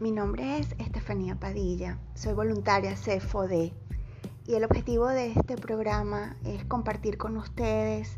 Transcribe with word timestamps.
Mi 0.00 0.12
nombre 0.12 0.58
es 0.58 0.76
Estefanía 0.78 1.34
Padilla, 1.34 1.98
soy 2.14 2.32
voluntaria 2.32 2.94
CFOD 2.94 3.72
y 4.46 4.54
el 4.54 4.62
objetivo 4.62 5.08
de 5.08 5.32
este 5.32 5.56
programa 5.56 6.36
es 6.44 6.64
compartir 6.66 7.18
con 7.18 7.36
ustedes 7.36 8.16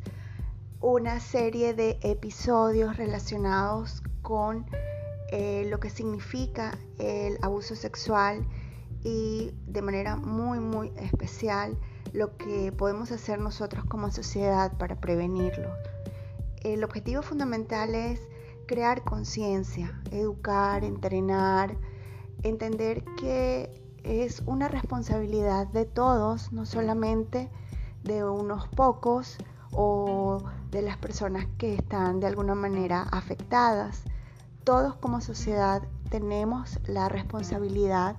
una 0.82 1.20
serie 1.20 1.72
de 1.72 1.98
episodios 2.02 2.98
relacionados 2.98 4.02
con 4.20 4.66
eh, 5.30 5.66
lo 5.70 5.80
que 5.80 5.88
significa 5.88 6.78
el 6.98 7.38
abuso 7.40 7.74
sexual 7.74 8.46
y 9.02 9.54
de 9.66 9.80
manera 9.80 10.16
muy 10.16 10.60
muy 10.60 10.92
especial 10.98 11.78
lo 12.12 12.36
que 12.36 12.72
podemos 12.72 13.10
hacer 13.10 13.38
nosotros 13.38 13.86
como 13.86 14.10
sociedad 14.10 14.76
para 14.76 15.00
prevenirlo. 15.00 15.70
El 16.62 16.84
objetivo 16.84 17.22
fundamental 17.22 17.94
es 17.94 18.20
crear 18.70 19.02
conciencia, 19.02 20.00
educar, 20.12 20.84
entrenar, 20.84 21.76
entender 22.44 23.02
que 23.18 23.82
es 24.04 24.44
una 24.46 24.68
responsabilidad 24.68 25.66
de 25.66 25.86
todos, 25.86 26.52
no 26.52 26.64
solamente 26.66 27.50
de 28.04 28.24
unos 28.24 28.68
pocos 28.68 29.38
o 29.72 30.44
de 30.70 30.82
las 30.82 30.96
personas 30.98 31.48
que 31.58 31.74
están 31.74 32.20
de 32.20 32.28
alguna 32.28 32.54
manera 32.54 33.02
afectadas. 33.10 34.04
Todos 34.62 34.94
como 34.94 35.20
sociedad 35.20 35.82
tenemos 36.08 36.78
la 36.86 37.08
responsabilidad 37.08 38.14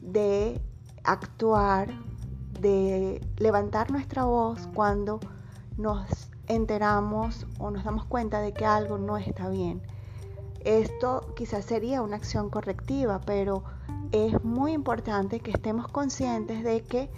de 0.00 0.60
actuar, 1.04 1.94
de 2.60 3.24
levantar 3.36 3.92
nuestra 3.92 4.24
voz 4.24 4.68
cuando 4.74 5.20
nos 5.76 6.28
enteramos 6.48 7.46
o 7.58 7.70
nos 7.70 7.84
damos 7.84 8.04
cuenta 8.04 8.40
de 8.40 8.52
que 8.52 8.64
algo 8.66 8.98
no 8.98 9.16
está 9.16 9.48
bien. 9.48 9.82
Esto 10.64 11.32
quizás 11.36 11.64
sería 11.64 12.02
una 12.02 12.16
acción 12.16 12.50
correctiva, 12.50 13.20
pero 13.24 13.62
es 14.12 14.42
muy 14.42 14.72
importante 14.72 15.40
que 15.40 15.50
estemos 15.50 15.88
conscientes 15.88 16.64
de 16.64 16.82
que 16.82 17.10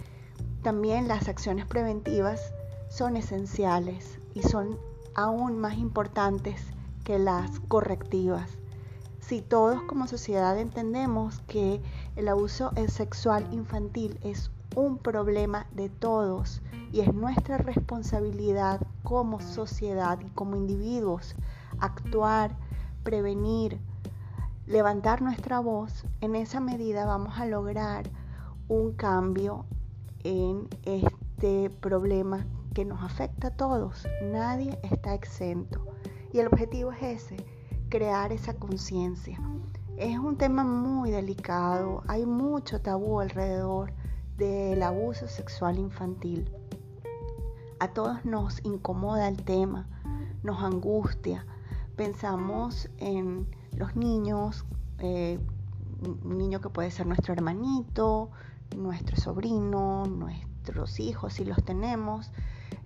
también 0.61 1.07
las 1.07 1.27
acciones 1.27 1.65
preventivas 1.65 2.53
son 2.89 3.17
esenciales 3.17 4.19
y 4.33 4.43
son 4.43 4.77
aún 5.15 5.59
más 5.59 5.77
importantes 5.77 6.61
que 7.03 7.17
las 7.17 7.59
correctivas. 7.61 8.49
Si 9.19 9.41
todos 9.41 9.81
como 9.83 10.07
sociedad 10.07 10.57
entendemos 10.57 11.39
que 11.47 11.81
el 12.15 12.27
abuso 12.27 12.71
sexual 12.87 13.47
infantil 13.51 14.19
es 14.23 14.51
un 14.75 14.97
problema 14.97 15.67
de 15.71 15.89
todos 15.89 16.61
y 16.91 17.01
es 17.01 17.13
nuestra 17.13 17.57
responsabilidad 17.57 18.81
como 19.09 19.39
sociedad 19.39 20.19
y 20.23 20.29
como 20.29 20.55
individuos 20.55 21.33
actuar, 21.79 22.55
prevenir, 23.01 23.81
levantar 24.67 25.23
nuestra 25.23 25.59
voz, 25.59 26.05
en 26.21 26.35
esa 26.35 26.59
medida 26.59 27.07
vamos 27.07 27.39
a 27.39 27.47
lograr 27.47 28.07
un 28.67 28.93
cambio 28.93 29.65
en 30.23 30.67
este 30.85 31.71
problema 31.71 32.45
que 32.75 32.85
nos 32.85 33.01
afecta 33.01 33.47
a 33.47 33.55
todos. 33.55 34.07
Nadie 34.21 34.77
está 34.83 35.15
exento. 35.15 35.83
Y 36.31 36.37
el 36.37 36.45
objetivo 36.45 36.91
es 36.91 37.01
ese, 37.01 37.37
crear 37.89 38.31
esa 38.31 38.53
conciencia. 38.53 39.39
Es 39.97 40.19
un 40.19 40.37
tema 40.37 40.63
muy 40.63 41.09
delicado, 41.09 42.03
hay 42.07 42.27
mucho 42.27 42.79
tabú 42.79 43.21
alrededor 43.21 43.91
del 44.37 44.83
abuso 44.83 45.27
sexual 45.27 45.79
infantil. 45.79 46.47
A 47.79 47.87
todos 47.89 48.25
nos 48.25 48.63
incomoda 48.65 49.27
el 49.27 49.43
tema, 49.43 49.87
nos 50.43 50.61
angustia. 50.61 51.45
Pensamos 51.95 52.89
en 52.97 53.47
los 53.77 53.95
niños, 53.95 54.65
eh, 54.97 55.39
un 56.23 56.37
niño 56.37 56.59
que 56.59 56.69
puede 56.69 56.91
ser 56.91 57.07
nuestro 57.07 57.33
hermanito, 57.33 58.31
nuestro 58.75 59.15
sobrino, 59.15 60.05
nuestros 60.05 60.99
hijos 60.99 61.33
si 61.33 61.45
los 61.45 61.63
tenemos. 61.63 62.31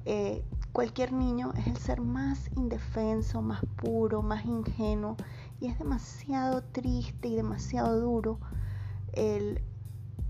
Eh, 0.06 0.44
cualquier 0.74 1.14
niño 1.14 1.54
es 1.58 1.68
el 1.68 1.78
ser 1.78 2.02
más 2.02 2.52
indefenso, 2.56 3.42
más 3.42 3.62
puro, 3.78 4.22
más 4.22 4.46
ingenuo 4.46 5.16
y 5.60 5.68
es 5.68 5.80
demasiado 5.80 6.62
triste 6.64 7.30
y 7.30 7.36
demasiado 7.36 8.00
duro 8.00 8.40
el 9.14 9.62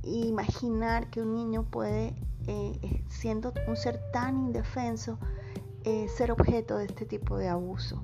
imaginar 0.03 1.09
que 1.09 1.21
un 1.21 1.33
niño 1.33 1.63
puede, 1.63 2.15
eh, 2.47 2.77
eh, 2.81 3.03
siendo 3.09 3.53
un 3.67 3.75
ser 3.75 3.99
tan 4.11 4.37
indefenso, 4.37 5.17
eh, 5.83 6.07
ser 6.07 6.31
objeto 6.31 6.77
de 6.77 6.85
este 6.85 7.05
tipo 7.05 7.37
de 7.37 7.49
abuso. 7.49 8.01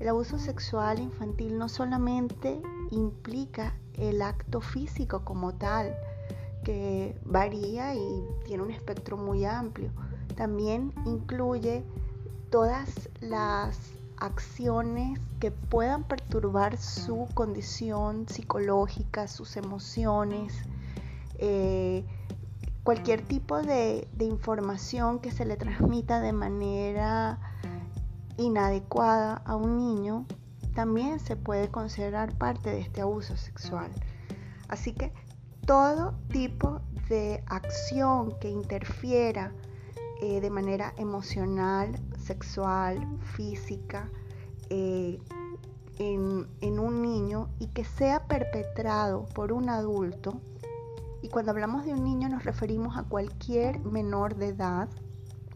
El 0.00 0.08
abuso 0.08 0.38
sexual 0.38 0.98
infantil 0.98 1.56
no 1.58 1.68
solamente 1.68 2.60
implica 2.90 3.74
el 3.94 4.22
acto 4.22 4.60
físico 4.60 5.24
como 5.24 5.54
tal, 5.54 5.94
que 6.64 7.16
varía 7.24 7.94
y 7.94 8.24
tiene 8.44 8.62
un 8.62 8.70
espectro 8.70 9.16
muy 9.16 9.44
amplio, 9.44 9.90
también 10.34 10.92
incluye 11.04 11.84
todas 12.50 13.10
las 13.20 13.78
acciones 14.16 15.20
que 15.40 15.50
puedan 15.50 16.04
perturbar 16.04 16.78
su 16.78 17.28
condición 17.34 18.26
psicológica, 18.28 19.28
sus 19.28 19.56
emociones, 19.56 20.54
eh, 21.38 22.04
cualquier 22.84 23.22
tipo 23.22 23.62
de, 23.62 24.06
información 24.20 25.18
que 25.18 25.32
se 25.32 25.46
le 25.46 25.56
transmita 25.56 26.20
de 26.20 26.32
manera 26.32 27.40
inadecuada 28.36 29.42
a 29.46 29.56
un 29.56 29.78
niño 29.78 30.26
también 30.74 31.18
se 31.18 31.36
puede 31.36 31.68
considerar 31.68 32.36
parte 32.36 32.70
de 32.70 32.80
este 32.80 33.00
abuso 33.00 33.36
sexual. 33.36 33.90
Así 34.68 34.92
que 34.92 35.12
todo 35.66 36.14
tipo 36.28 36.80
de 37.08 37.42
acción 37.46 38.38
que 38.38 38.50
interfiera 38.50 39.52
eh, 40.20 40.40
de 40.40 40.50
manera 40.50 40.92
emocional, 40.98 41.98
sexual, 42.18 43.06
física, 43.34 44.10
eh, 44.68 45.20
en, 45.98 46.48
en 46.60 46.78
un 46.78 47.02
niño 47.02 47.48
y 47.60 47.68
que 47.68 47.84
sea 47.84 48.26
perpetrado 48.26 49.26
por 49.26 49.52
un 49.52 49.68
adulto, 49.68 50.40
y 51.24 51.30
cuando 51.30 51.52
hablamos 51.52 51.86
de 51.86 51.94
un 51.94 52.04
niño 52.04 52.28
nos 52.28 52.44
referimos 52.44 52.98
a 52.98 53.04
cualquier 53.04 53.80
menor 53.80 54.36
de 54.36 54.48
edad, 54.48 54.90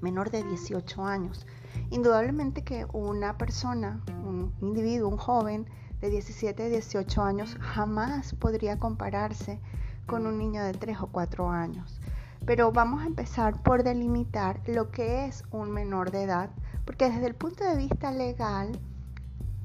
menor 0.00 0.30
de 0.30 0.42
18 0.42 1.04
años. 1.04 1.46
Indudablemente 1.90 2.64
que 2.64 2.86
una 2.94 3.36
persona, 3.36 4.02
un 4.24 4.54
individuo, 4.62 5.10
un 5.10 5.18
joven 5.18 5.66
de 6.00 6.08
17, 6.08 6.70
18 6.70 7.22
años 7.22 7.54
jamás 7.60 8.32
podría 8.32 8.78
compararse 8.78 9.60
con 10.06 10.26
un 10.26 10.38
niño 10.38 10.64
de 10.64 10.72
3 10.72 11.02
o 11.02 11.08
4 11.08 11.50
años. 11.50 12.00
Pero 12.46 12.72
vamos 12.72 13.02
a 13.02 13.06
empezar 13.06 13.62
por 13.62 13.82
delimitar 13.82 14.62
lo 14.66 14.90
que 14.90 15.26
es 15.26 15.44
un 15.50 15.70
menor 15.70 16.10
de 16.12 16.22
edad, 16.22 16.48
porque 16.86 17.10
desde 17.10 17.26
el 17.26 17.34
punto 17.34 17.64
de 17.64 17.76
vista 17.76 18.10
legal, 18.10 18.80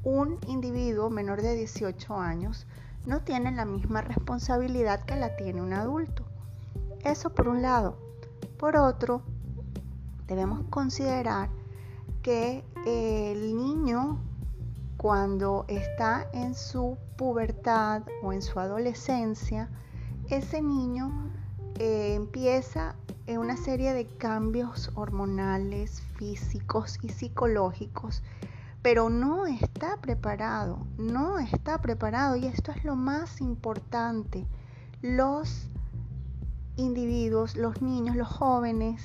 un 0.04 0.38
individuo 0.48 1.10
menor 1.10 1.42
de 1.42 1.56
18 1.56 2.14
años 2.14 2.68
no 3.06 3.22
tienen 3.22 3.58
la 3.58 3.66
misma 3.66 4.02
responsabilidad 4.02 5.04
que 5.04 5.16
la 5.16 5.36
tiene 5.36 5.62
un 5.62 5.74
adulto. 5.74 6.24
Eso 7.04 7.34
por 7.34 7.48
un 7.48 7.62
lado. 7.62 7.98
Por 8.58 8.78
otro, 8.78 9.22
debemos 10.28 10.62
considerar 10.70 11.50
que 12.22 12.64
el 12.86 13.58
niño 13.58 14.20
cuando 14.98 15.66
está 15.68 16.30
en 16.32 16.56
su 16.56 16.98
pubertad 17.18 18.04
o 18.22 18.32
en 18.32 18.42
su 18.42 18.58
adolescencia, 18.58 19.70
ese 20.30 20.62
niño 20.62 21.30
eh, 21.78 22.14
empieza 22.16 22.96
en 23.28 23.40
una 23.40 23.58
serie 23.58 23.94
de 23.94 24.06
cambios 24.06 24.92
hormonales, 24.96 26.02
físicos 26.16 27.00
y 27.02 27.10
psicológicos 27.10 28.24
pero 28.84 29.10
no 29.10 29.46
está 29.46 29.96
preparado, 30.02 30.86
no 30.98 31.40
está 31.40 31.82
preparado 31.82 32.36
y 32.36 32.46
esto 32.46 32.74
es 32.74 32.84
lo 32.84 32.96
más 32.96 33.40
importante. 33.40 34.46
Los 35.02 35.70
individuos, 36.76 37.56
los 37.56 37.82
niños, 37.82 38.18
los 38.18 38.28
jóvenes 38.28 39.02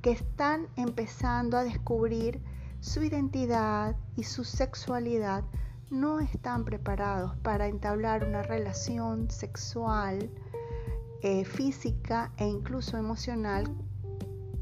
que 0.00 0.12
están 0.12 0.66
empezando 0.76 1.58
a 1.58 1.64
descubrir 1.64 2.40
su 2.80 3.02
identidad 3.02 3.96
y 4.16 4.22
su 4.22 4.44
sexualidad 4.44 5.44
no 5.90 6.20
están 6.20 6.64
preparados 6.64 7.36
para 7.36 7.66
entablar 7.66 8.24
una 8.24 8.42
relación 8.42 9.30
sexual, 9.30 10.30
eh, 11.22 11.44
física 11.44 12.32
e 12.38 12.46
incluso 12.46 12.96
emocional 12.96 13.64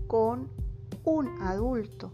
con 0.08 0.50
un 1.04 1.40
adulto. 1.40 2.10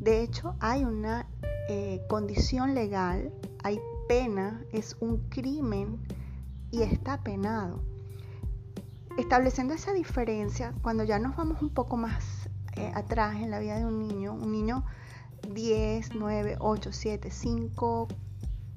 De 0.00 0.22
hecho, 0.22 0.54
hay 0.60 0.84
una 0.84 1.26
eh, 1.68 2.02
condición 2.08 2.74
legal, 2.74 3.32
hay 3.62 3.80
pena, 4.08 4.64
es 4.72 4.96
un 5.00 5.28
crimen 5.28 5.98
y 6.70 6.82
está 6.82 7.22
penado. 7.22 7.82
Estableciendo 9.16 9.74
esa 9.74 9.92
diferencia, 9.92 10.74
cuando 10.82 11.04
ya 11.04 11.18
nos 11.18 11.36
vamos 11.36 11.62
un 11.62 11.70
poco 11.70 11.96
más 11.96 12.50
eh, 12.76 12.90
atrás 12.94 13.36
en 13.36 13.50
la 13.50 13.60
vida 13.60 13.78
de 13.78 13.84
un 13.84 13.98
niño, 14.00 14.34
un 14.34 14.52
niño 14.52 14.84
10, 15.52 16.14
9, 16.16 16.56
8, 16.58 16.92
7, 16.92 17.30
5, 17.30 18.08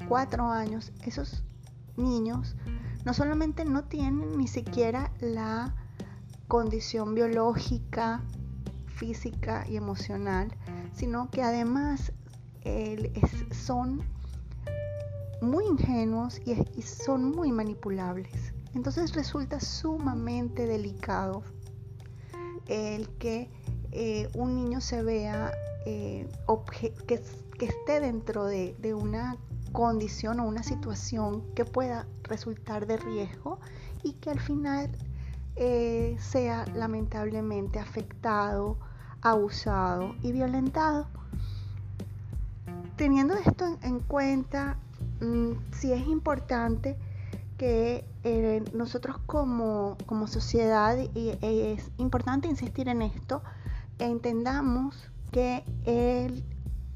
4 0.07 0.43
años, 0.49 0.91
esos 1.03 1.43
niños 1.95 2.55
no 3.05 3.13
solamente 3.13 3.65
no 3.65 3.85
tienen 3.85 4.37
ni 4.37 4.47
siquiera 4.47 5.11
la 5.19 5.75
condición 6.47 7.15
biológica, 7.15 8.21
física 8.85 9.65
y 9.67 9.77
emocional, 9.77 10.49
sino 10.93 11.29
que 11.29 11.41
además 11.41 12.11
son 13.51 14.01
muy 15.41 15.65
ingenuos 15.65 16.41
y, 16.45 16.81
son 16.81 17.31
muy 17.31 17.51
manipulables. 17.51 18.53
Entonces 18.73 19.13
resulta 19.13 19.59
sumamente 19.59 20.65
delicado 20.65 21.43
el 22.67 23.09
que 23.17 23.49
eh, 23.91 24.29
un 24.33 24.55
niño 24.55 24.81
se 24.81 25.01
vea 25.03 25.51
eh, 25.85 26.27
que, 27.07 27.21
esté 27.59 27.99
dentro 27.99 28.45
de, 28.45 28.93
una 28.93 29.37
condición 29.71 30.39
o 30.39 30.47
una 30.47 30.63
situación 30.63 31.43
que 31.55 31.65
pueda 31.65 32.07
resultar 32.23 32.87
de 32.87 32.97
riesgo 32.97 33.59
y 34.03 34.13
que 34.13 34.29
al 34.29 34.39
final 34.39 34.89
eh, 35.55 36.17
sea 36.19 36.65
lamentablemente 36.75 37.79
afectado, 37.79 38.77
abusado 39.21 40.15
y 40.21 40.31
violentado. 40.31 41.07
Teniendo 42.97 43.35
esto 43.35 43.77
en 43.83 43.99
cuenta, 43.99 44.79
mm, 45.21 45.51
sí 45.71 45.93
es 45.93 46.07
importante 46.07 46.97
que 47.55 48.03
eh, 48.23 48.63
nosotros 48.73 49.17
como, 49.27 49.97
sociedad, 50.25 50.97
y, 51.13 51.37
es 51.41 51.91
importante 51.97 52.47
insistir 52.47 52.89
en 52.89 53.03
esto, 53.03 53.43
entendamos 53.99 55.11
que 55.31 55.63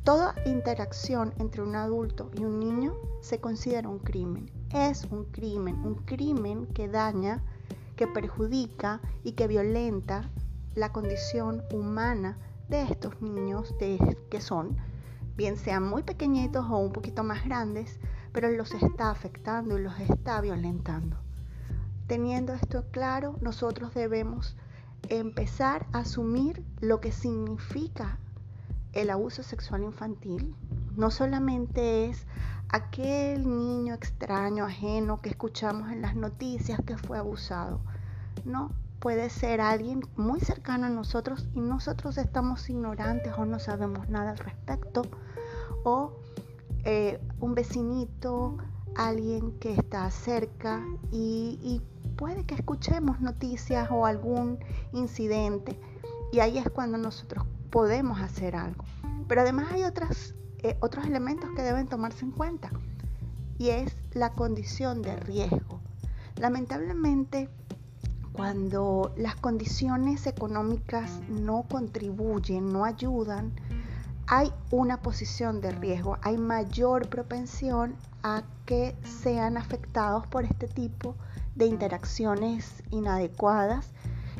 toda 0.03 0.33
interacción 0.47 1.35
entre 1.37 1.61
un 1.61 1.75
adulto 1.75 2.31
y 2.33 2.45
un 2.45 2.59
niño 2.59 2.95
se 3.21 3.39
considera 3.39 3.87
un 3.87 3.99
crimen. 3.99 4.49
Es 4.73 5.05
un 5.05 5.25
crimen, 5.25 5.75
un 5.85 5.95
crimen 6.05 6.65
que 6.65 6.87
daña, 6.87 7.43
que 7.95 8.07
perjudica 8.07 9.01
y 9.23 9.33
que 9.33 9.45
violenta 9.47 10.31
la 10.73 10.91
condición 10.91 11.61
humana 11.71 12.39
de 12.69 12.81
estos 12.81 13.21
niños 13.21 13.75
que 13.77 14.41
son, 14.41 14.77
bien 15.35 15.57
sean 15.57 15.83
muy 15.83 16.03
pequeñitos 16.03 16.65
o 16.69 16.77
un 16.77 16.91
poquito 16.91 17.23
más 17.23 17.43
grandes, 17.45 17.99
pero 18.31 18.49
los 18.49 18.73
está 18.73 19.09
afectando 19.09 19.77
y 19.77 19.81
los 19.81 19.99
está 19.99 20.41
violentando. 20.41 21.17
Teniendo 22.07 22.53
esto 22.53 22.85
claro, 22.91 23.37
nosotros 23.41 23.93
debemos 23.93 24.57
empezar 25.09 25.87
a 25.93 25.99
asumir 25.99 26.63
lo 26.79 26.99
que 27.01 27.11
significa 27.11 28.17
el 28.93 29.09
abuso 29.09 29.43
sexual 29.43 29.83
infantil. 29.83 30.55
No 30.95 31.11
solamente 31.11 32.09
es 32.09 32.25
aquel 32.69 33.47
niño 33.47 33.93
extraño, 33.93 34.65
ajeno 34.65 35.21
que 35.21 35.29
escuchamos 35.29 35.91
en 35.91 36.01
las 36.01 36.15
noticias 36.15 36.79
que 36.85 36.97
fue 36.97 37.17
abusado. 37.17 37.81
No, 38.45 38.71
puede 39.01 39.31
ser 39.31 39.61
alguien 39.61 40.01
muy 40.15 40.39
cercano 40.39 40.85
a 40.85 40.89
nosotros 40.89 41.49
y 41.55 41.59
nosotros 41.59 42.19
estamos 42.19 42.69
ignorantes 42.69 43.33
o 43.35 43.45
no 43.45 43.57
sabemos 43.57 44.07
nada 44.09 44.29
al 44.31 44.37
respecto. 44.37 45.01
O 45.83 46.13
eh, 46.85 47.19
un 47.39 47.55
vecinito, 47.55 48.57
alguien 48.95 49.57
que 49.59 49.73
está 49.73 50.09
cerca 50.11 50.85
y, 51.11 51.81
puede 52.15 52.45
que 52.45 52.53
escuchemos 52.53 53.19
noticias 53.19 53.89
o 53.89 54.05
algún 54.05 54.59
incidente 54.93 55.79
y 56.31 56.39
ahí 56.39 56.59
es 56.59 56.69
cuando 56.69 56.99
nosotros 56.99 57.47
podemos 57.71 58.21
hacer 58.21 58.55
algo. 58.55 58.85
Pero 59.27 59.41
además 59.41 59.71
hay 59.71 59.83
otras, 59.83 60.35
eh, 60.59 60.77
otros 60.81 61.07
elementos 61.07 61.49
que 61.55 61.63
deben 61.63 61.87
tomarse 61.87 62.23
en 62.23 62.31
cuenta 62.31 62.69
y 63.57 63.69
es 63.69 63.97
la 64.13 64.33
condición 64.33 65.01
de 65.01 65.15
riesgo. 65.15 65.81
Lamentablemente, 66.35 67.49
cuando 68.33 69.13
las 69.17 69.35
condiciones 69.35 70.25
económicas 70.25 71.19
no 71.29 71.63
contribuyen, 71.63 72.71
no 72.71 72.85
ayudan, 72.85 73.51
hay 74.27 74.53
una 74.71 75.01
posición 75.01 75.59
de 75.59 75.71
riesgo, 75.71 76.17
hay 76.21 76.37
mayor 76.37 77.09
propensión 77.09 77.95
a 78.23 78.43
que 78.65 78.95
sean 79.03 79.57
afectados 79.57 80.25
por 80.27 80.45
este 80.45 80.67
tipo 80.67 81.15
de 81.55 81.65
interacciones 81.65 82.83
inadecuadas 82.91 83.91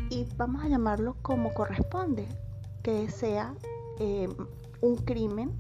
y 0.10 0.28
vamos 0.38 0.64
a 0.64 0.70
llamarlo 0.70 1.18
como 1.22 1.54
corresponde, 1.54 2.26
que 2.84 3.10
sea 3.10 3.54
eh, 4.00 4.30
un 4.80 4.96
crimen, 4.98 5.52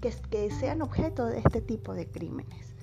que, 0.00 0.10
que 0.30 0.50
sean 0.50 0.82
objeto 0.82 1.26
de 1.26 1.38
este 1.38 1.60
tipo 1.60 1.94
de 1.94 2.08
crímenes. 2.08 2.74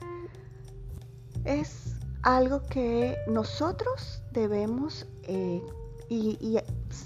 Es 1.44 1.96
algo 2.26 2.64
que 2.64 3.20
nosotros 3.28 4.24
debemos 4.32 5.06
eh, 5.24 5.62
y, 6.10 6.58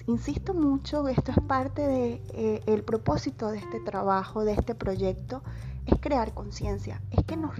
insisto 0.07 0.53
mucho, 0.53 1.09
esto 1.09 1.31
es 1.31 1.39
parte 1.45 1.81
del 1.81 2.25
de, 2.31 2.63
eh, 2.65 2.83
propósito 2.83 3.51
de 3.51 3.57
este 3.57 3.81
trabajo, 3.81 4.45
de 4.45 4.53
este 4.53 4.75
proyecto, 4.75 5.41
es 5.85 5.99
crear 5.99 6.33
conciencia, 6.33 7.01
es 7.11 7.25
que 7.25 7.35
nos, 7.35 7.51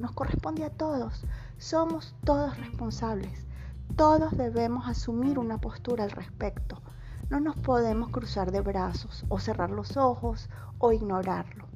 nos 0.00 0.10
corresponde 0.10 0.64
a 0.64 0.70
todos, 0.70 1.24
somos 1.56 2.16
todos 2.24 2.58
responsables, 2.58 3.46
todos 3.94 4.36
debemos 4.36 4.88
asumir 4.88 5.38
una 5.38 5.58
postura 5.60 6.02
al 6.02 6.10
respecto, 6.10 6.82
no 7.30 7.38
nos 7.38 7.56
podemos 7.56 8.10
cruzar 8.10 8.50
de 8.50 8.60
brazos 8.60 9.24
o 9.28 9.38
cerrar 9.38 9.70
los 9.70 9.96
ojos 9.96 10.48
o 10.78 10.90
ignorarlo. 10.92 11.66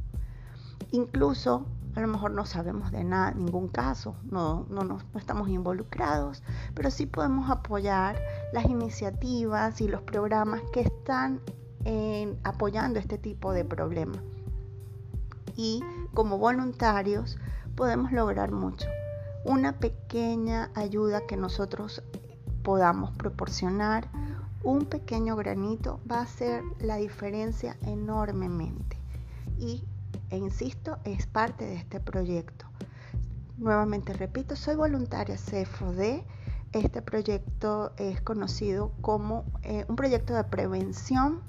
Incluso 0.91 1.65
a 1.95 2.01
lo 2.01 2.09
mejor 2.09 2.31
no 2.33 2.47
sabemos 2.47 2.93
de 2.93 3.05
nada, 3.05 3.33
ningún 3.33 3.69
caso, 3.69 4.17
no, 4.31 4.67
no, 4.71 4.83
no, 4.83 4.99
estamos 5.17 5.49
involucrados, 5.49 6.43
pero 6.75 6.91
sí 6.91 7.07
podemos 7.07 7.51
apoyar 7.51 8.21
las 8.53 8.67
iniciativas 8.67 9.81
y 9.81 9.89
los 9.89 10.03
programas 10.03 10.61
que 10.73 10.81
están 10.81 11.41
apoyando 12.43 12.99
este 12.99 13.19
tipo 13.19 13.53
de 13.53 13.65
problemas. 13.65 14.21
Y 15.57 15.83
como 16.15 16.39
voluntarios 16.39 17.39
podemos 17.75 18.13
lograr 18.13 18.53
mucho. 18.53 18.87
Una 19.45 19.73
pequeña 19.73 20.71
ayuda 20.75 21.27
que 21.27 21.37
nosotros 21.37 22.03
podamos 22.63 23.17
proporcionar, 23.17 24.09
un 24.63 24.85
pequeño 24.85 25.37
granito, 25.37 26.01
va 26.11 26.19
a 26.19 26.23
hacer 26.23 26.63
la 26.81 26.97
diferencia 26.97 27.77
enormemente. 27.83 28.99
Y 29.59 29.85
e 30.31 30.37
insisto, 30.37 30.99
es 31.05 31.27
parte 31.27 31.65
de 31.65 31.77
este 31.77 32.01
proyecto. 32.01 32.67
Nuevamente 33.57 34.13
repito, 34.13 34.55
soy 34.55 34.77
voluntaria 34.77 35.37
CFOD. 35.37 36.23
Este 36.73 37.03
proyecto 37.03 37.93
es 37.97 38.21
conocido 38.21 38.93
como 39.01 39.45
eh, 39.63 39.85
un 39.89 39.97
proyecto 39.97 40.35
de 40.35 40.45
prevención 40.45 41.43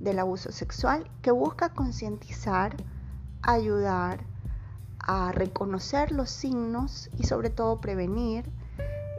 del 0.00 0.18
abuso 0.18 0.52
sexual 0.52 1.10
que 1.22 1.30
busca 1.30 1.70
concientizar, 1.70 2.76
ayudar 3.42 4.24
a 4.98 5.32
reconocer 5.32 6.12
los 6.12 6.30
signos 6.30 7.08
y 7.16 7.24
sobre 7.24 7.48
todo 7.48 7.80
prevenir. 7.80 8.50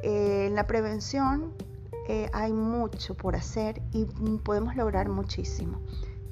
Eh, 0.04 0.46
en 0.48 0.56
la 0.56 0.68
prevención 0.68 1.54
eh, 2.08 2.30
hay 2.34 2.54
mucho 2.54 3.16
por 3.16 3.36
hacer 3.36 3.82
y 3.94 4.06
podemos 4.44 4.76
lograr 4.76 5.10
muchísimo. 5.10 5.80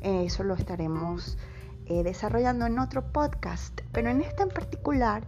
eso 0.02 0.44
lo 0.44 0.54
estaremos 0.54 1.38
eh, 1.88 2.04
desarrollando 2.04 2.66
en 2.66 2.80
otro 2.80 3.12
podcast, 3.12 3.82
pero 3.92 4.10
en 4.10 4.22
este 4.22 4.44
en 4.44 4.50
particular 4.50 5.24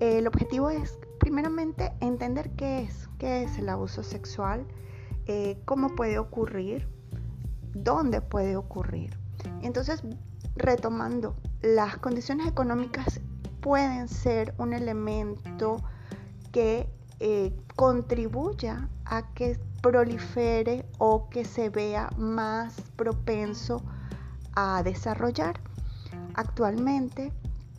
eh, 0.00 0.18
el 0.18 0.26
objetivo 0.26 0.68
es 0.70 0.98
primeramente 1.20 1.92
entender 2.00 2.50
qué 2.50 2.82
es, 2.82 3.08
qué 3.18 3.44
es 3.44 3.58
el 3.58 3.68
abuso 3.68 4.02
sexual, 4.02 4.66
eh, 5.26 5.60
cómo 5.64 5.94
puede 5.94 6.18
ocurrir, 6.18 6.88
dónde 7.74 8.20
puede 8.20 8.56
ocurrir. 8.56 9.16
Entonces, 9.62 10.02
retomando, 10.56 11.36
las 11.62 11.98
condiciones 11.98 12.48
económicas 12.48 13.20
pueden 13.60 14.08
ser 14.08 14.54
un 14.58 14.72
elemento 14.72 15.76
que 16.50 16.88
contribuya 17.76 18.88
a 19.04 19.32
que 19.34 19.56
prolifere 19.80 20.84
o 20.98 21.28
que 21.28 21.44
se 21.44 21.68
vea 21.68 22.10
más 22.16 22.80
propenso 22.96 23.82
a 24.54 24.82
desarrollar. 24.82 25.60
Actualmente, 26.34 27.30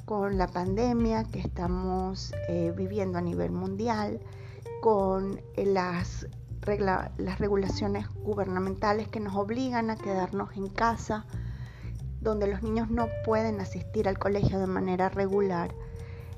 con 0.05 0.37
la 0.37 0.47
pandemia 0.47 1.23
que 1.23 1.39
estamos 1.39 2.33
eh, 2.47 2.71
viviendo 2.75 3.17
a 3.17 3.21
nivel 3.21 3.51
mundial, 3.51 4.19
con 4.79 5.39
eh, 5.55 5.65
las, 5.65 6.27
las 7.17 7.39
regulaciones 7.39 8.07
gubernamentales 8.13 9.07
que 9.07 9.19
nos 9.19 9.35
obligan 9.35 9.89
a 9.89 9.95
quedarnos 9.95 10.55
en 10.55 10.67
casa, 10.69 11.25
donde 12.21 12.47
los 12.47 12.61
niños 12.61 12.91
no 12.91 13.07
pueden 13.25 13.59
asistir 13.59 14.07
al 14.07 14.19
colegio 14.19 14.59
de 14.59 14.67
manera 14.67 15.09
regular, 15.09 15.73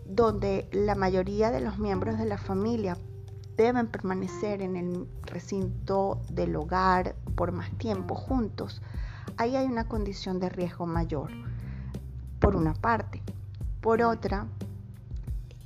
donde 0.06 0.70
la 0.72 0.96
mayoría 0.96 1.52
de 1.52 1.60
los 1.60 1.80
miembros 1.80 2.18
de 2.18 2.26
la 2.26 2.38
familia 2.38 2.98
deben 3.58 3.88
permanecer 3.88 4.62
en 4.62 4.78
el 4.78 5.08
recinto 5.24 6.22
del 6.30 6.56
hogar 6.56 7.16
por 7.36 7.52
más 7.52 7.72
tiempo 7.78 8.16
juntos, 8.16 8.82
ahí 9.36 9.58
hay 9.58 9.66
una 9.66 9.88
condición 9.88 10.40
de 10.40 10.50
riesgo 10.50 10.86
mayor 10.86 11.32
por 12.46 12.56
una 12.56 12.75
parte. 12.75 13.24
Por 13.82 14.04
otra, 14.04 14.46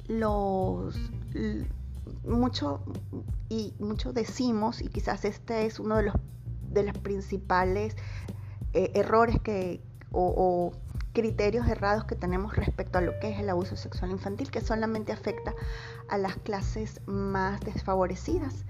los, 0.07 0.95
mucho 2.23 2.81
y 3.49 3.73
mucho 3.79 4.13
decimos, 4.13 4.81
y 4.81 4.87
quizás 4.87 5.25
este 5.25 5.65
es 5.65 5.81
uno 5.81 5.97
de 5.97 6.03
los, 6.03 6.15
de 6.71 6.83
los 6.83 6.97
principales 6.97 7.97
eh, 8.71 8.91
errores 8.95 9.41
que, 9.41 9.81
o, 10.13 10.71
criterios 11.11 11.67
errados 11.67 12.05
que 12.05 12.15
tenemos 12.15 12.55
respecto 12.55 12.99
a 12.99 13.01
lo 13.01 13.19
que 13.19 13.31
es 13.31 13.39
el 13.39 13.49
abuso 13.49 13.75
sexual 13.75 14.11
infantil, 14.11 14.49
que 14.49 14.61
solamente 14.61 15.11
afecta 15.11 15.53
a 16.07 16.17
las 16.17 16.37
clases 16.37 17.01
más 17.07 17.59
desfavorecidas. 17.59 18.63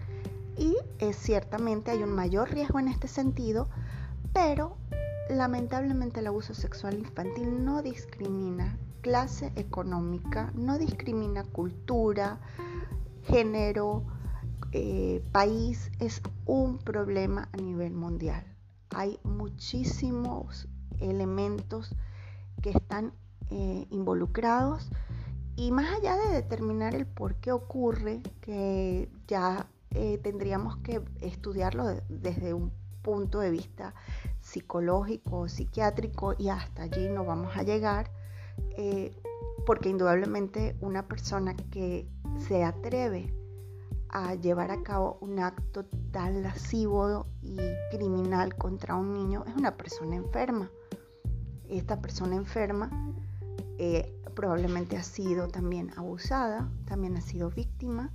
Y 0.58 0.76
eh, 0.98 1.14
ciertamente 1.14 1.92
hay 1.92 2.02
un 2.02 2.14
mayor 2.16 2.50
riesgo 2.50 2.80
en 2.80 2.88
este 2.88 3.08
sentido, 3.08 3.68
pero 4.34 4.79
lamentablemente 5.30 6.20
el 6.20 6.28
abuso 6.28 6.54
sexual 6.54 6.98
infantil 6.98 7.64
no 7.64 7.82
discrimina 7.82 8.78
clase 9.02 9.52
económica, 9.56 10.52
no 10.56 10.78
discrimina 10.78 11.44
cultura, 11.44 12.40
género, 13.24 14.04
eh, 14.72 15.24
país, 15.32 15.92
es 16.00 16.22
un 16.46 16.80
problema 16.80 17.48
a 17.54 17.58
nivel 17.58 17.94
mundial. 17.94 18.44
Hay 18.90 19.20
muchísimos 19.24 20.68
elementos 21.00 21.96
que 22.62 22.72
están 22.72 23.14
eh, 23.52 23.88
involucrados 23.92 24.90
y 25.56 25.72
más 25.72 25.98
allá 25.98 26.16
de 26.18 26.34
determinar 26.34 26.96
el 26.96 27.06
por 27.06 27.36
qué 27.36 27.52
ocurre, 27.52 28.22
que 28.42 29.10
ya 29.28 29.68
eh, 29.92 30.20
tendríamos 30.22 30.78
que 30.78 31.02
estudiarlo 31.22 31.86
desde 32.10 32.54
un 32.54 32.72
punto 33.02 33.40
de 33.40 33.52
vista 33.52 33.94
psicológico, 34.50 35.48
psiquiátrico 35.48 36.34
y 36.38 36.50
hasta 36.50 36.84
allí 36.84 37.08
no 37.10 37.24
vamos 37.24 37.56
a 37.56 37.64
llegar, 37.64 38.12
eh, 38.78 39.16
porque 39.66 39.90
indudablemente 39.90 40.76
una 40.82 41.08
persona 41.08 41.56
que 41.56 42.08
se 42.48 42.64
atreve 42.64 43.34
a 44.10 44.34
llevar 44.34 44.72
a 44.72 44.82
cabo 44.82 45.20
un 45.22 45.40
acto 45.40 45.86
tan 46.12 46.42
lascivo 46.42 47.28
y 47.44 47.60
criminal 47.92 48.56
contra 48.56 48.96
un 48.96 49.14
niño 49.14 49.44
es 49.48 49.56
una 49.56 49.78
persona 49.78 50.16
enferma. 50.16 50.72
Esta 51.68 52.02
persona 52.02 52.36
enferma 52.36 52.90
eh, 53.78 54.12
probablemente 54.34 54.98
ha 54.98 55.04
sido 55.04 55.48
también 55.48 55.92
abusada, 55.96 56.72
también 56.86 57.18
ha 57.18 57.22
sido 57.22 57.52
víctima, 57.52 58.12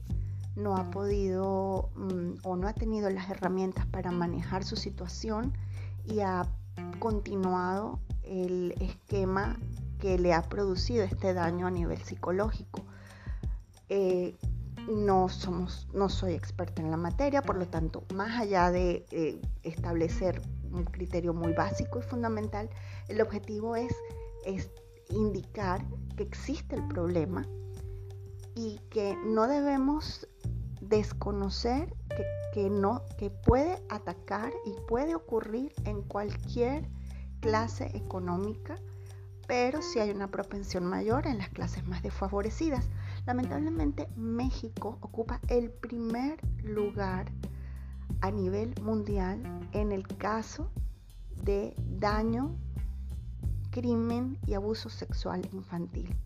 no 0.56 0.76
ha 0.76 0.90
podido 0.90 1.90
mm, 1.94 2.38
o 2.42 2.56
no 2.56 2.66
ha 2.66 2.72
tenido 2.72 3.08
las 3.10 3.30
herramientas 3.30 3.86
para 3.86 4.10
manejar 4.10 4.64
su 4.64 4.76
situación 4.76 5.52
y 6.04 6.20
ha 6.20 6.42
continuado 6.99 8.00
el 8.23 8.73
esquema 8.80 9.58
que 9.99 10.18
le 10.18 10.32
ha 10.32 10.42
producido 10.42 11.04
este 11.04 11.34
daño 11.34 11.66
a 11.66 11.70
nivel 11.70 11.99
psicológico. 11.99 12.82
Eh, 13.88 14.34
no, 14.88 15.28
somos, 15.28 15.88
no 15.94 16.08
soy 16.08 16.34
experta 16.34 16.82
en 16.82 16.90
la 16.90 16.96
materia, 16.96 17.42
por 17.42 17.56
lo 17.56 17.66
tanto, 17.66 18.04
más 18.14 18.38
allá 18.38 18.70
de 18.70 19.06
eh, 19.11 19.40
establecer 19.62 20.42
un 20.73 20.84
criterio 20.84 21.32
muy 21.32 21.52
básico 21.52 22.00
y 22.00 22.02
fundamental, 22.02 22.68
el 23.08 23.20
objetivo 23.20 23.76
es, 23.76 23.94
es 24.44 24.70
indicar 25.11 25.84
que 26.16 26.25
existe 26.25 26.76
el 26.76 26.87
problema 26.88 27.46
y 28.54 28.78
que 28.90 29.16
no 29.25 29.46
debemos 29.46 30.26
desconocer 30.88 31.94
que, 32.16 32.24
que, 32.52 32.70
no, 32.70 33.02
que 33.18 33.30
puede 33.30 33.82
atacar 33.88 34.52
y 34.64 34.72
puede 34.88 35.14
ocurrir 35.14 35.72
en 35.84 36.02
cualquier 36.02 36.88
clase 37.40 37.90
económica, 37.94 38.76
pero 39.46 39.82
si 39.82 39.98
hay 39.98 40.10
una 40.10 40.28
propensión 40.28 40.86
mayor 40.86 41.26
en 41.26 41.38
las 41.38 41.50
clases 41.50 41.86
más 41.86 42.02
desfavorecidas. 42.02 42.88
Lamentablemente 43.26 44.08
México 44.16 44.98
ocupa 45.00 45.40
el 45.48 45.70
primer 45.70 46.40
lugar 46.62 47.30
a 48.20 48.30
nivel 48.30 48.74
mundial 48.82 49.42
en 49.72 49.92
el 49.92 50.06
caso 50.06 50.70
de 51.42 51.74
daño, 51.98 52.54
crimen 53.70 54.38
y 54.46 54.54
abuso 54.54 54.88
sexual 54.88 55.46
infantil. 55.52 56.16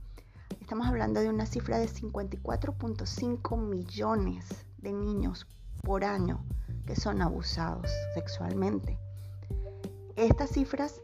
Estamos 0.69 0.89
hablando 0.89 1.21
de 1.21 1.31
una 1.31 1.47
cifra 1.47 1.79
de 1.79 1.89
54.5 1.89 3.57
millones 3.57 4.45
de 4.77 4.93
niños 4.93 5.47
por 5.83 6.05
año 6.05 6.45
que 6.85 6.95
son 6.95 7.23
abusados 7.23 7.91
sexualmente. 8.13 8.99
Estas 10.15 10.51
cifras 10.51 11.01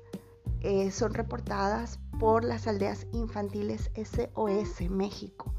eh, 0.61 0.91
son 0.91 1.15
reportadas 1.15 1.99
por 2.21 2.45
las 2.45 2.67
aldeas 2.67 3.07
infantiles 3.13 3.91
SOS 3.95 4.91
México. 4.91 5.55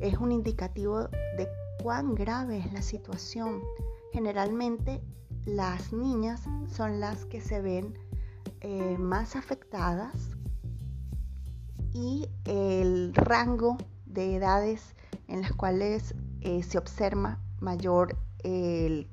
Es 0.00 0.18
un 0.18 0.32
indicativo 0.32 1.02
de 1.02 1.48
cuán 1.84 2.16
grave 2.16 2.58
es 2.58 2.72
la 2.72 2.82
situación. 2.82 3.62
Generalmente 4.12 5.00
las 5.44 5.92
niñas 5.92 6.42
son 6.66 6.98
las 6.98 7.26
que 7.26 7.40
se 7.40 7.60
ven 7.60 7.96
eh, 8.60 8.98
más 8.98 9.36
afectadas 9.36 10.32
y 11.92 12.28
el 12.44 13.14
rango 13.14 13.76
de 14.06 14.36
edades 14.36 14.94
en 15.28 15.42
las 15.42 15.52
cuales 15.52 16.14
eh, 16.40 16.62
se 16.62 16.78
observa 16.78 17.38
mayor 17.60 18.16
el, 18.42 19.06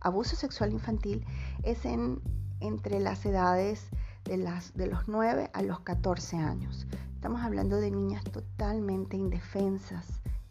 abuso 0.00 0.34
sexual 0.34 0.72
infantil 0.72 1.24
es 1.62 1.84
en, 1.84 2.20
entre 2.60 3.00
las 3.00 3.24
edades 3.26 3.88
de, 4.24 4.38
las, 4.38 4.74
de 4.74 4.86
los 4.86 5.08
9 5.08 5.50
a 5.52 5.62
los 5.62 5.80
14 5.80 6.36
años. 6.36 6.86
Estamos 7.14 7.42
hablando 7.42 7.76
de 7.76 7.90
niñas 7.90 8.24
totalmente 8.24 9.16
indefensas, 9.16 10.06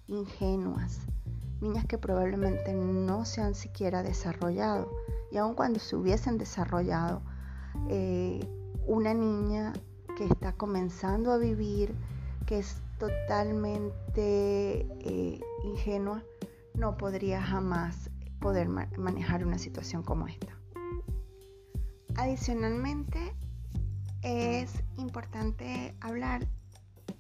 ingenuas, 0.08 1.00
niñas 1.62 1.86
que 1.86 1.98
probablemente 1.98 2.74
no 2.74 3.26
se 3.26 3.42
han 3.42 3.56
siquiera 3.56 4.04
desarrollado. 4.04 4.92
Y 5.32 5.38
aun 5.38 5.56
cuando 5.56 5.80
se 5.80 5.96
hubiesen 5.96 6.38
desarrollado, 6.38 7.22
eh, 7.90 8.40
una 8.86 9.14
niña 9.14 9.74
que 10.20 10.26
está 10.26 10.52
comenzando 10.52 11.32
a 11.32 11.38
vivir, 11.38 11.96
que 12.46 12.60
es 12.60 12.82
totalmente 12.98 14.86
eh, 15.00 15.40
ingenua, 15.64 16.22
no 16.74 16.98
podría 16.98 17.42
jamás 17.42 18.10
poder 18.42 18.68
manejar 18.68 19.46
una 19.46 19.58
situación 19.58 20.04
como 20.04 20.28
esta. 20.28 20.58
Adicionalmente, 22.18 23.34
es 24.22 24.84
importante 24.98 25.96
hablar 26.02 26.46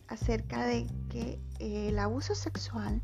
acerca 0.09 0.65
de 0.65 0.85
que 1.07 1.39
el 1.59 1.97
abuso 1.99 2.35
sexual 2.35 3.01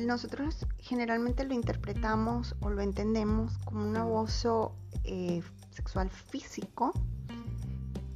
nosotros 0.00 0.66
generalmente 0.78 1.44
lo 1.44 1.54
interpretamos 1.54 2.56
o 2.58 2.70
lo 2.70 2.82
entendemos 2.82 3.56
como 3.58 3.86
un 3.86 3.96
abuso 3.96 4.74
eh, 5.04 5.42
sexual 5.70 6.10
físico. 6.10 6.92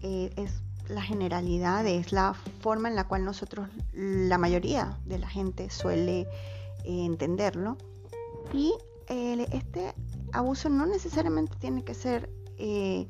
Eh, 0.03 0.33
es 0.37 0.63
la 0.91 1.03
generalidad, 1.03 1.87
es 1.87 2.13
la 2.13 2.35
forma 2.61 2.89
en 2.89 2.97
la 2.97 3.07
cual 3.07 3.25
nosotros, 3.25 3.69
la 3.93 4.39
mayoría 4.39 4.99
de 5.07 5.19
la 5.19 5.29
gente 5.29 5.71
suele 5.71 6.21
eh, 6.21 6.27
entenderlo. 6.85 7.77
Y 8.53 8.75
eh, 9.09 9.47
este 9.53 9.95
abuso 10.33 10.69
no 10.69 10.87
necesariamente 10.87 11.57
tiene 11.59 11.85
que 11.85 11.95
ser 11.95 12.29
eh, 12.59 13.09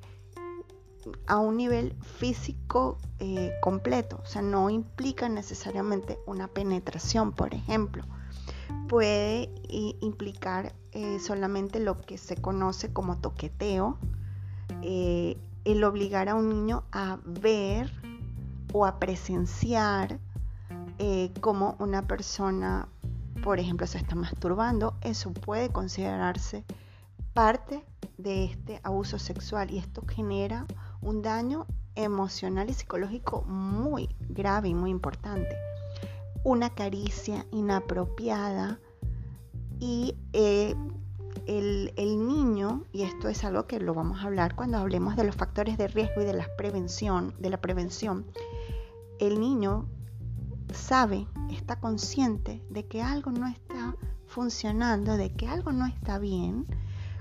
a 1.27 1.39
un 1.39 1.57
nivel 1.57 1.97
físico 2.19 2.99
completo, 3.61 4.21
o 4.23 4.27
sea, 4.27 4.41
no 4.41 4.71
implica 4.71 5.29
necesariamente 5.29 6.19
una 6.27 6.49
penetración, 6.49 7.33
por 7.33 7.55
ejemplo. 7.55 8.05
Puede 8.89 9.51
implicar 10.01 10.75
solamente 11.21 11.81
lo 11.81 11.97
que 11.97 12.17
se 12.17 12.37
conoce 12.37 12.93
como 12.93 13.19
toqueteo, 13.19 13.99
el 15.65 15.85
obligar 15.85 16.29
a 16.29 16.35
un 16.35 16.49
niño 16.49 16.85
a 16.93 17.19
ver 17.25 17.93
o 18.73 18.87
a 18.87 18.99
presenciar 18.99 20.19
eh, 20.99 21.33
cómo 21.41 21.77
una 21.79 22.07
persona, 22.07 22.89
por 23.43 23.59
ejemplo, 23.59 23.87
se 23.87 23.99
está 23.99 24.15
masturbando, 24.15 24.95
eso 25.03 25.33
puede 25.33 25.71
considerarse 25.71 26.65
parte 27.33 27.85
de 28.19 28.45
este 28.45 28.81
abuso 28.83 29.19
sexual 29.19 29.71
y 29.71 29.79
esto 29.79 30.03
genera 30.07 30.67
un 31.01 31.23
daño 31.23 31.67
emocional 31.95 32.69
y 32.71 32.75
psicológico 32.75 33.43
muy 33.43 34.09
grave 34.29 34.69
y 34.69 34.75
muy 34.75 34.91
importante. 34.91 35.57
Una 36.45 36.71
caricia 36.71 37.47
inapropiada 37.51 38.79
y 39.79 40.17
eh, 40.33 40.75
el, 41.47 41.93
niño, 42.27 42.85
y 42.93 43.03
esto 43.03 43.29
es 43.29 43.45
algo 43.45 43.67
que 43.67 43.81
lo 43.81 43.95
vamos 43.95 44.21
a 44.21 44.25
hablar 44.25 44.55
cuando 44.55 44.79
hablemos 44.79 45.17
de 45.17 45.25
los 45.25 45.37
factores 45.37 45.79
de 45.79 45.89
riesgo 45.89 46.23
y 46.23 46.25
de 46.25 46.33
la 46.33 46.47
prevención, 46.57 47.35
de 47.39 47.51
la 47.51 47.61
prevención, 47.61 48.27
el 49.19 49.41
niño 49.41 49.87
sabe, 50.73 51.27
está 51.51 51.81
consciente 51.81 52.63
de 52.71 52.87
que 52.87 53.03
algo 53.03 53.31
no 53.33 53.49
está 53.49 53.97
funcionando, 54.27 55.17
de 55.17 55.33
que 55.33 55.49
algo 55.49 55.73
no 55.73 55.87
está 55.87 56.19
bien, 56.19 56.67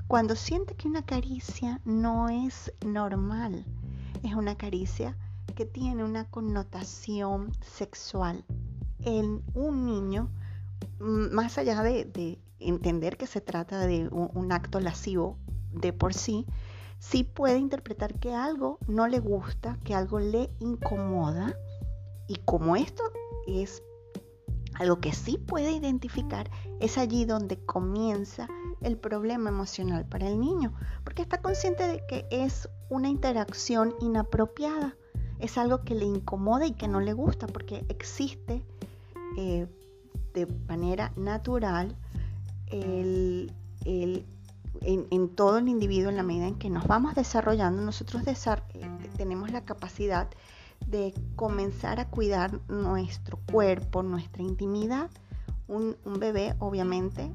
cuando 0.08 0.36
siente 0.36 0.76
que 0.76 0.88
una 0.88 1.06
caricia 1.06 1.82
no 1.86 2.30
es 2.30 2.74
normal, 2.86 3.66
es 4.24 4.34
una 4.34 4.56
caricia 4.56 5.16
que 5.56 5.66
tiene 5.66 6.04
una 6.04 6.26
connotación 6.26 7.52
sexual. 7.62 8.44
En 9.02 9.42
un 9.54 9.86
niño 9.86 10.30
más 11.00 11.58
allá 11.58 11.82
de, 11.84 12.40
entender 12.60 13.18
que 13.18 13.28
se 13.28 13.42
trata 13.42 13.86
de 13.86 14.08
un, 14.10 14.52
acto 14.52 14.80
lascivo 14.80 15.38
de 15.72 15.94
por 15.94 16.14
sí, 16.14 16.46
sí 17.00 17.24
puede 17.24 17.58
interpretar 17.58 18.20
que 18.20 18.34
algo 18.34 18.80
no 18.88 19.08
le 19.08 19.20
gusta, 19.20 19.78
que 19.84 19.96
algo 19.96 20.20
le 20.20 20.50
incomoda. 20.60 21.56
Y 22.28 22.36
como 22.46 22.76
esto 22.76 23.04
es 23.48 23.82
algo 24.76 25.00
que 25.00 25.14
sí 25.14 25.38
puede 25.38 25.72
identificar, 25.72 26.50
es 26.80 26.98
allí 26.98 27.26
donde 27.26 27.58
comienza 27.66 28.48
el 28.82 28.98
problema 28.98 29.50
emocional 29.50 30.06
para 30.06 30.28
el 30.28 30.40
niño, 30.40 30.74
porque 31.04 31.22
está 31.22 31.42
consciente 31.42 31.88
de 31.88 32.06
que 32.08 32.26
es 32.32 32.70
una 32.90 33.10
interacción 33.10 33.96
inapropiada, 34.00 34.96
es 35.40 35.58
algo 35.58 35.82
que 35.84 35.96
le 35.96 36.06
incomoda 36.06 36.66
y 36.66 36.74
que 36.74 36.88
no 36.88 37.00
le 37.00 37.14
gusta, 37.14 37.48
porque 37.48 37.86
existe 37.90 38.64
eh, 39.38 39.68
de 40.34 40.46
manera 40.68 41.12
natural 41.16 41.96
en, 42.70 43.52
todo 45.36 45.58
el 45.58 45.68
individuo, 45.68 46.10
en 46.10 46.18
la 46.18 46.24
medida 46.24 46.48
en 46.48 46.56
que 46.56 46.70
nos 46.70 46.88
vamos 46.88 47.16
desarrollando, 47.16 47.82
nosotros 47.82 48.24
eh, 48.26 48.36
tenemos 49.18 49.52
la 49.52 49.66
capacidad 49.66 50.30
de 50.88 51.14
comenzar 51.36 52.00
a 52.00 52.10
cuidar 52.10 52.60
nuestro 52.70 53.40
cuerpo, 53.52 54.04
nuestra 54.04 54.44
intimidad. 54.44 55.10
Un, 55.68 55.96
bebé 56.20 56.56
obviamente 56.60 57.32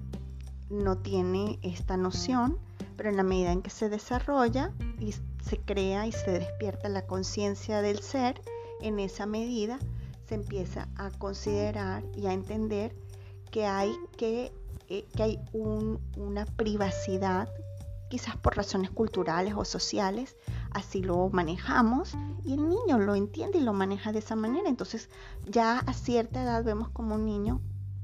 no 0.70 0.98
tiene 0.98 1.58
esta 1.62 1.96
noción, 1.96 2.58
pero 2.96 3.10
en 3.10 3.16
la 3.16 3.22
medida 3.22 3.52
en 3.52 3.62
que 3.62 3.70
se 3.70 3.88
desarrolla 3.88 4.72
y 4.98 5.12
se 5.42 5.58
crea 5.64 6.06
y 6.06 6.12
se 6.12 6.32
despierta 6.32 6.88
la 6.88 7.06
conciencia 7.06 7.82
del 7.82 8.00
ser, 8.00 8.40
en 8.80 8.98
esa 8.98 9.26
medida 9.26 9.78
se 10.26 10.34
empieza 10.34 10.88
a 10.96 11.10
considerar 11.10 12.02
y 12.16 12.26
a 12.26 12.32
entender 12.32 12.94
que 13.50 13.66
hay, 13.66 13.92
que, 14.16 14.52
eh, 14.88 15.06
que 15.16 15.22
hay 15.22 15.40
una 15.52 16.46
privacidad, 16.46 17.48
quizás 18.08 18.36
por 18.36 18.56
razones 18.56 18.90
culturales 18.90 19.54
o 19.56 19.64
sociales, 19.64 20.36
así 20.70 21.02
lo 21.02 21.28
manejamos 21.30 22.16
y 22.44 22.54
el 22.54 22.68
niño 22.68 22.98
lo 22.98 23.14
entiende 23.14 23.58
y 23.58 23.62
lo 23.62 23.72
maneja 23.72 24.12
de 24.12 24.18
esa 24.18 24.36
manera. 24.36 24.68
Entonces 24.68 25.08
ya 25.46 25.78
a 25.78 25.92
cierta 25.92 26.42
edad 26.42 26.64
vemos 26.64 26.90
como 26.90 27.14
un 27.14 27.24
niño 27.24 27.60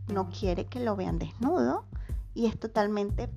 no 0.09 0.31
quiere 0.31 0.67
que 0.67 0.81
lo 0.81 0.97
vean 0.97 1.19
desnudo 1.19 1.85
y 2.35 2.47
es 2.47 2.59
totalmente 2.59 3.31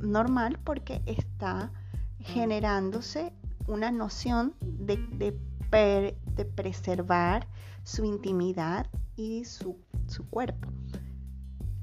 normal 0.00 0.58
porque 0.62 1.02
está 1.06 1.72
generándose 2.20 3.32
una 3.66 3.90
noción 3.90 4.54
de, 4.60 4.96
de, 5.70 6.44
preservar 6.44 7.46
su 7.84 8.04
intimidad 8.04 8.86
y 9.16 9.44
su, 9.44 9.76
cuerpo. 10.30 10.68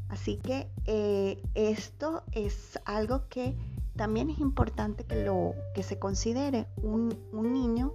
Así 0.10 0.38
que 0.38 0.70
eh, 0.86 1.42
esto 1.56 2.24
es 2.32 2.80
algo 2.86 3.28
que 3.28 3.56
también 3.96 4.30
es 4.30 4.40
importante 4.40 5.04
que, 5.04 5.24
lo, 5.24 5.54
que 5.74 5.84
se 5.84 5.98
considere 5.98 6.68
un, 6.78 7.18
niño 7.32 7.94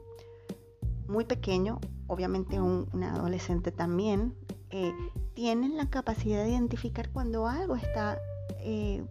muy 1.07 1.25
pequeño, 1.25 1.81
obviamente 2.07 2.61
un, 2.61 2.89
adolescente 3.03 3.71
también, 3.71 4.35
eh, 4.71 4.93
tienen 5.35 5.77
la 5.77 5.91
capacidad 5.91 6.43
de 6.43 6.51
identificar 6.51 7.11
cuando 7.11 7.47
algo 7.47 7.77
está 7.77 8.19
eh, 8.61 9.05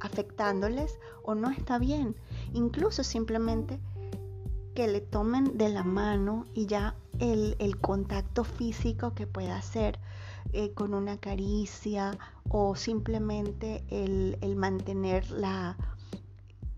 afectándoles 0.00 0.98
o 1.22 1.34
no 1.34 1.50
está 1.50 1.78
bien. 1.78 2.16
Incluso 2.52 3.04
simplemente 3.04 3.78
que 4.74 4.88
le 4.88 5.00
tomen 5.00 5.58
de 5.58 5.68
la 5.68 5.82
mano 5.82 6.46
y 6.54 6.66
ya 6.66 6.94
el, 7.18 7.76
contacto 7.80 8.44
físico 8.44 9.14
que 9.14 9.26
pueda 9.26 9.56
hacer 9.56 9.98
eh, 10.52 10.72
con 10.74 10.94
una 10.94 11.18
caricia 11.18 12.18
o 12.48 12.74
simplemente 12.74 13.84
el, 13.90 14.38
el 14.40 14.56
mantener 14.56 15.30
la, 15.30 15.76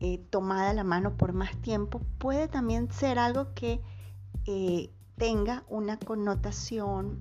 eh, 0.04 0.18
tomada 0.30 0.74
la 0.74 0.82
mano 0.82 1.16
por 1.16 1.32
más 1.32 1.56
tiempo, 1.62 2.00
puede 2.18 2.48
también 2.48 2.90
ser 2.90 3.20
algo 3.20 3.54
que 3.54 3.80
eh, 4.46 4.90
tenga 5.16 5.62
una 5.68 5.96
connotación 5.96 7.20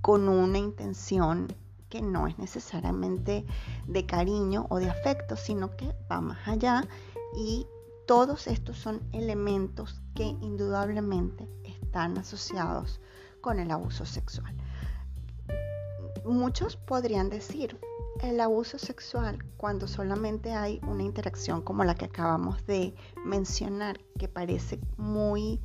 con 0.00 0.28
una 0.28 0.58
intención 0.58 1.48
que 1.88 2.02
no 2.02 2.28
es 2.28 2.38
necesariamente 2.38 3.44
de 3.88 4.06
cariño 4.06 4.66
o 4.70 4.78
de 4.78 4.88
afecto, 4.88 5.34
sino 5.34 5.76
que 5.76 5.92
va 6.08 6.20
más 6.20 6.46
allá 6.46 6.86
y 7.36 7.66
todos 8.06 8.46
estos 8.46 8.78
son 8.78 9.02
elementos 9.12 10.00
que 10.14 10.24
indudablemente 10.24 11.48
están 11.64 12.16
asociados 12.16 13.00
con 13.40 13.58
el 13.58 13.72
abuso 13.72 14.06
sexual. 14.06 14.54
Muchos 16.24 16.76
podrían 16.76 17.30
decir, 17.30 17.78
el 18.22 18.40
abuso 18.40 18.78
sexual, 18.78 19.38
cuando 19.56 19.88
solamente 19.88 20.52
hay 20.52 20.80
una 20.86 21.02
interacción 21.02 21.62
como 21.62 21.84
la 21.84 21.94
que 21.94 22.04
acabamos 22.04 22.66
de 22.66 22.94
mencionar, 23.24 23.98
que 24.18 24.28
parece 24.28 24.78
muy 24.98 25.60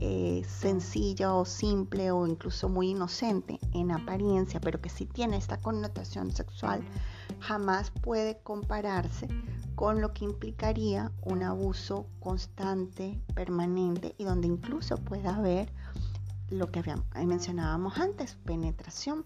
eh, 0.00 0.42
sencilla 0.48 1.34
o 1.34 1.44
simple 1.44 2.10
o 2.10 2.26
incluso 2.26 2.68
muy 2.68 2.90
inocente 2.90 3.58
en 3.74 3.90
apariencia, 3.90 4.60
pero 4.60 4.80
que 4.80 4.88
sí 4.88 5.04
tiene 5.04 5.36
esta 5.36 5.60
connotación 5.60 6.30
sexual, 6.30 6.82
jamás 7.40 7.90
puede 7.90 8.38
compararse 8.42 9.28
con 9.74 10.00
lo 10.00 10.14
que 10.14 10.24
implicaría 10.24 11.12
un 11.22 11.42
abuso 11.42 12.06
constante, 12.20 13.20
permanente 13.34 14.14
y 14.16 14.24
donde 14.24 14.46
incluso 14.46 14.96
pueda 14.96 15.36
haber 15.36 15.70
lo 16.48 16.70
que 16.70 16.82
mencionábamos 17.14 17.98
antes, 17.98 18.36
penetración. 18.44 19.24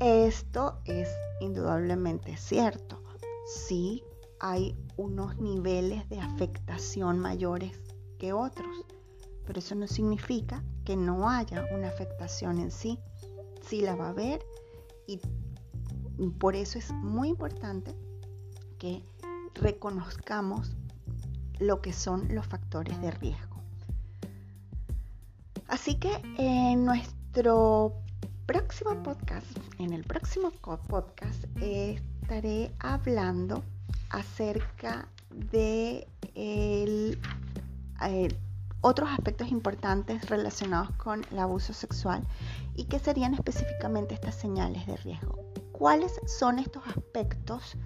Esto 0.00 0.80
es 0.86 1.10
indudablemente 1.40 2.34
cierto. 2.38 3.02
Sí 3.68 4.02
hay 4.40 4.74
unos 4.96 5.36
niveles 5.36 6.08
de 6.08 6.18
afectación 6.18 7.18
mayores 7.18 7.78
que 8.18 8.32
otros, 8.32 8.86
pero 9.44 9.58
eso 9.58 9.74
no 9.74 9.86
significa 9.86 10.64
que 10.86 10.96
no 10.96 11.28
haya 11.28 11.66
una 11.74 11.88
afectación 11.88 12.58
en 12.60 12.70
sí. 12.70 12.98
Sí 13.60 13.82
la 13.82 13.94
va 13.94 14.06
a 14.06 14.10
haber 14.10 14.42
y 15.06 15.20
por 16.38 16.56
eso 16.56 16.78
es 16.78 16.90
muy 16.92 17.28
importante 17.28 17.94
que 18.78 19.04
reconozcamos 19.52 20.76
lo 21.58 21.82
que 21.82 21.92
son 21.92 22.34
los 22.34 22.46
factores 22.46 22.98
de 23.02 23.10
riesgo. 23.10 23.60
Así 25.68 25.96
que 25.96 26.22
en 26.38 26.86
nuestro 26.86 28.02
próximo 28.50 29.00
podcast, 29.04 29.46
en 29.78 29.92
el 29.92 30.02
próximo 30.02 30.50
podcast, 30.50 31.44
estaré 31.60 32.74
hablando 32.80 33.62
acerca 34.08 35.06
de 35.52 36.08
otros 38.80 39.08
aspectos 39.08 39.52
importantes 39.52 40.28
relacionados 40.28 40.90
con 40.96 41.24
el 41.30 41.38
abuso 41.38 41.72
sexual 41.72 42.26
y 42.74 42.86
que 42.86 42.98
serían 42.98 43.34
específicamente 43.34 44.14
estas 44.14 44.34
señales 44.34 44.84
de 44.84 44.96
riesgo. 44.96 45.38
¿Cuáles 45.70 46.20
son 46.26 46.58
estos 46.58 46.84
aspectos 46.88 47.76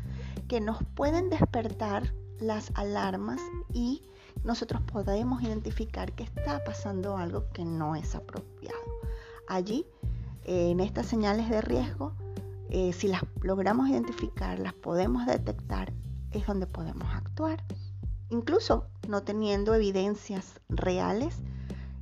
que 0.49 0.63
nos 0.63 0.83
pueden 0.95 1.29
despertar 1.29 2.15
las 2.41 2.73
alarmas 2.75 3.43
y 3.75 4.01
nosotros 4.45 4.81
podemos 4.91 5.43
identificar 5.43 6.11
que 6.13 6.23
está 6.23 6.65
pasando 6.65 7.19
algo 7.19 7.51
que 7.53 7.67
no 7.67 7.97
es 7.97 8.15
apropiado? 8.15 8.79
Allí 9.47 9.87
en 10.45 10.81
estas 10.81 11.07
señales 11.07 11.49
de 11.49 11.61
riesgo, 11.61 12.15
eh, 12.71 12.93
si 12.93 13.09
las 13.09 13.23
logramos 13.43 13.89
identificar, 13.89 14.59
las 14.59 14.75
podemos 14.75 15.27
detectar, 15.27 15.93
es 16.31 16.47
donde 16.47 16.67
podemos 16.67 17.09
actuar. 17.15 17.63
Incluso 18.31 18.87
no 19.09 19.23
teniendo 19.23 19.75
evidencias 19.75 20.61
reales, 20.69 21.37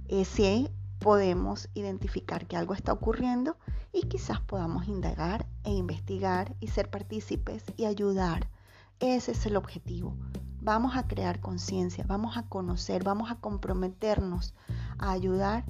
eh, 0.08 0.24
sí 0.24 0.70
podemos 0.98 1.68
identificar 1.74 2.46
que 2.46 2.56
algo 2.56 2.74
está 2.74 2.92
ocurriendo 2.92 3.56
y 3.92 4.02
quizás 4.02 4.40
podamos 4.40 4.86
indagar 4.88 5.46
e 5.64 5.72
investigar 5.72 6.54
y 6.60 6.68
ser 6.68 6.90
partícipes 6.90 7.64
y 7.76 7.84
ayudar. 7.84 8.48
Ese 9.00 9.32
es 9.32 9.46
el 9.46 9.56
objetivo. 9.56 10.16
Vamos 10.60 10.96
a 10.96 11.08
crear 11.08 11.40
conciencia, 11.40 12.04
vamos 12.06 12.36
a 12.36 12.48
conocer, 12.48 13.02
vamos 13.02 13.30
a 13.32 13.40
comprometernos 13.40 14.54
a 14.98 15.10
ayudar, 15.10 15.64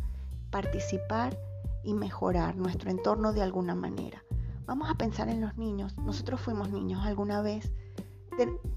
participar 0.50 1.36
y 1.84 1.94
mejorar 1.94 2.56
nuestro 2.56 2.90
entorno 2.90 3.32
de 3.32 3.42
alguna 3.42 3.74
manera. 3.74 4.22
Vamos 4.66 4.88
a 4.90 4.94
pensar 4.94 5.28
en 5.28 5.40
los 5.40 5.56
niños. 5.56 5.96
Nosotros 5.98 6.40
fuimos 6.40 6.70
niños 6.70 7.04
alguna 7.04 7.42
vez. 7.42 7.72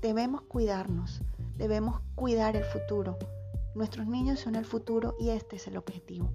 debemos 0.02 0.42
cuidarnos, 0.42 1.22
debemos 1.58 2.02
cuidar 2.16 2.56
el 2.56 2.64
futuro. 2.64 3.18
Nuestros 3.76 4.08
niños 4.08 4.40
son 4.40 4.56
el 4.56 4.66
futuro 4.66 5.16
y 5.20 5.30
este 5.30 5.58
es 5.58 5.68
el 5.68 5.78
objetivo. 5.78 6.32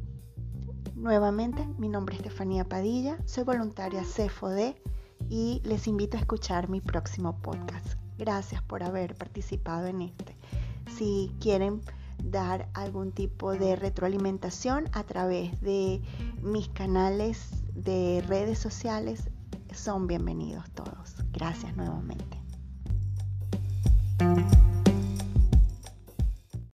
Nuevamente, 0.94 1.66
mi 1.78 1.88
nombre 1.88 2.14
es 2.14 2.20
Estefanía 2.20 2.64
Padilla, 2.64 3.18
soy 3.24 3.44
voluntaria 3.44 4.02
CFOD 4.02 4.74
y 5.28 5.62
les 5.64 5.86
invito 5.86 6.16
a 6.16 6.20
escuchar 6.20 6.68
mi 6.68 6.80
próximo 6.80 7.38
podcast. 7.40 7.94
Gracias 8.18 8.62
por 8.62 8.82
haber 8.82 9.14
participado 9.14 9.86
en 9.86 10.02
este. 10.02 10.36
Si 10.96 11.32
quieren 11.40 11.80
dar 12.24 12.68
algún 12.74 13.12
tipo 13.12 13.52
de 13.52 13.76
retroalimentación 13.76 14.88
a 14.92 15.02
través 15.04 15.60
de 15.60 16.02
mis 16.42 16.68
canales 16.68 17.64
de 17.74 18.22
redes 18.26 18.58
sociales. 18.58 19.30
son 19.72 20.06
bienvenidos 20.06 20.68
todos. 20.72 21.16
Gracias 21.32 21.76
nuevamente. 21.76 22.39